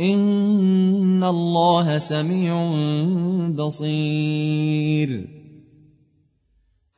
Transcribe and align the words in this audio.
إن 0.00 1.24
الله 1.24 1.98
سميع 1.98 2.72
بصير 3.48 5.28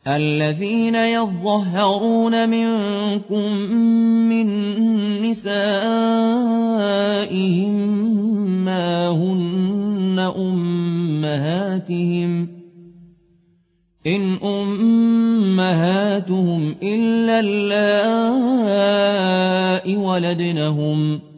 الذين 0.07 0.95
يظهرون 0.95 2.49
منكم 2.49 3.53
من 4.29 4.47
نسائهم 5.23 5.73
ما 8.65 9.09
هن 9.09 10.33
أمهاتهم 10.37 11.83
إن 14.07 14.39
أمهاتهم 14.43 15.95
إلا 16.83 17.41
اللائي 17.41 17.97
ولدنهم 19.97 21.19
ۖ 21.19 21.32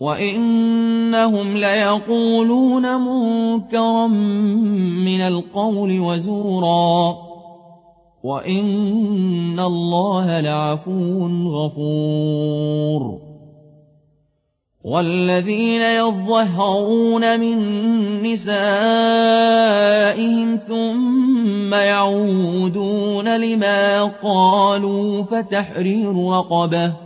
وإنهم 0.00 1.56
ليقولون 1.56 3.00
منكرا 3.00 4.06
من 5.06 5.20
القول 5.20 6.00
وزورا 6.00 7.16
وإن 8.24 9.60
الله 9.60 10.40
لعفو 10.40 11.26
غفور 11.48 13.20
والذين 14.84 15.80
يظهرون 15.80 17.40
من 17.40 17.58
نسائهم 18.22 18.56
ثم 20.56 21.74
يعودون 21.74 23.40
لما 23.40 24.04
قالوا 24.04 25.22
فتحرير 25.22 26.28
رقبه 26.28 27.03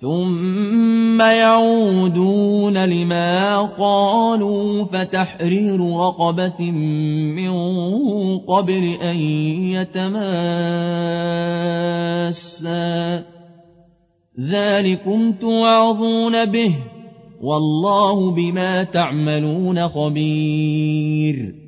ثم 0.00 1.20
يعودون 1.20 2.84
لما 2.84 3.60
قالوا 3.60 4.84
فتحرير 4.84 5.96
رقبة 5.96 6.70
من 6.70 7.52
قبل 8.38 8.96
أن 9.02 9.16
يتماسا 9.74 10.34
ذلكم 14.40 15.32
توعظون 15.32 16.44
به 16.44 16.74
والله 17.42 18.30
بما 18.30 18.82
تعملون 18.82 19.88
خبير 19.88 21.67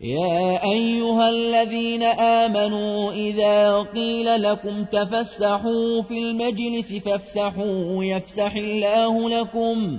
يا 0.00 0.64
أيها 0.64 1.30
الذين 1.30 2.02
آمنوا 2.02 3.12
إذا 3.12 3.82
قيل 3.82 4.42
لكم 4.42 4.84
تفسحوا 4.84 6.02
في 6.02 6.18
المجلس 6.18 6.92
فافسحوا 6.92 8.04
يفسح 8.04 8.54
الله 8.56 9.28
لكم. 9.40 9.98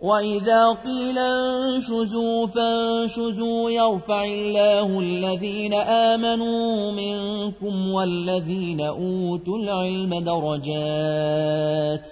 وإذا 0.00 0.72
قيل 0.72 1.18
انشزوا 1.18 2.46
فانشزوا 2.46 3.70
يرفع 3.70 4.24
الله 4.24 5.00
الذين 5.00 5.74
آمنوا 5.74 6.92
منكم 6.92 7.92
والذين 7.92 8.80
أوتوا 8.80 9.58
العلم 9.58 10.14
درجات. 10.14 12.08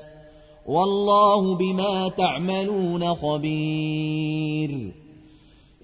والله 0.67 1.55
بما 1.55 2.09
تعملون 2.09 3.15
خبير. 3.15 5.02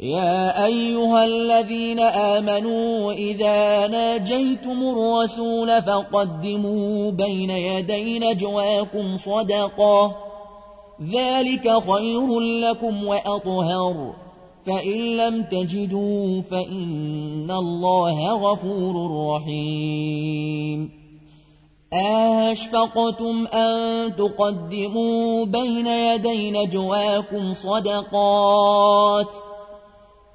يا 0.00 0.64
أيها 0.66 1.24
الذين 1.24 2.00
آمنوا 2.00 3.12
إذا 3.12 3.86
ناجيتم 3.86 4.82
الرسول 4.82 5.82
فقدموا 5.82 7.10
بين 7.10 7.50
يدي 7.50 8.18
نجواكم 8.18 9.18
صدقة. 9.18 10.16
ذلك 11.12 11.82
خير 11.90 12.40
لكم 12.40 13.06
وأطهر. 13.06 14.14
فإن 14.66 15.16
لم 15.16 15.42
تجدوا 15.42 16.42
فإن 16.42 17.50
الله 17.50 18.32
غفور 18.32 19.26
رحيم. 19.34 20.90
أشفقتم 21.92 23.46
أن 23.46 24.16
تقدموا 24.16 25.44
بين 25.44 25.86
يدي 25.86 26.50
نجواكم 26.50 27.54
صدقات 27.54 29.26
ۖ؟ 29.26 29.47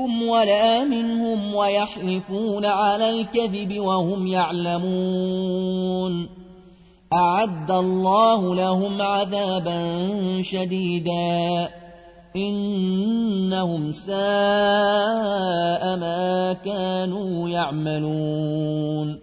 منكم 0.00 0.28
ولا 0.28 0.84
منهم 0.84 1.54
ويحلفون 1.54 2.64
على 2.64 3.10
الكذب 3.10 3.78
وهم 3.78 4.26
يعلمون 4.26 5.60
أعد 7.12 7.70
الله 7.70 8.54
لهم 8.54 9.02
عذابا 9.02 10.02
شديدا 10.42 11.68
إنهم 12.36 13.92
ساء 13.92 14.16
ما 15.96 16.56
كانوا 16.64 17.48
يعملون 17.48 19.20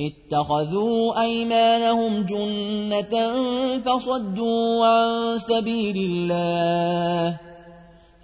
اتخذوا 0.00 1.20
أيمانهم 1.20 2.22
جنة 2.22 3.32
فصدوا 3.80 4.86
عن 4.86 5.38
سبيل 5.38 5.96
الله 5.96 7.47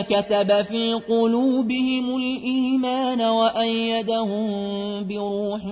كتب 0.07 0.63
في 0.63 0.93
قلوبهم 0.93 2.17
الإيمان 2.17 3.21
وأيدهم 3.21 4.49
بروح 5.09 5.65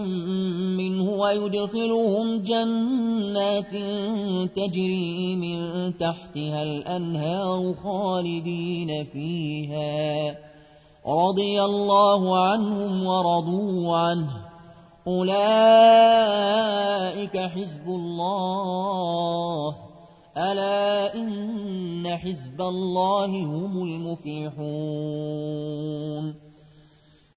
منه 0.78 1.10
ويدخلهم 1.10 2.42
جنات 2.42 3.72
تجري 4.56 5.36
من 5.36 5.92
تحتها 5.98 6.62
الأنهار 6.62 7.74
خالدين 7.74 9.04
فيها 9.12 10.36
رضي 11.06 11.64
الله 11.64 12.48
عنهم 12.48 13.06
ورضوا 13.06 13.96
عنه. 13.96 14.30
أولئك 15.06 15.38
حزب 17.36 17.88
الله. 17.88 19.76
ألا 20.36 21.14
إن 21.14 22.16
حزب 22.16 22.60
الله 22.60 23.26
هم 23.26 23.82
المفلحون. 23.82 24.48